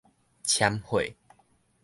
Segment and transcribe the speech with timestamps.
[0.43, 1.13] 攕血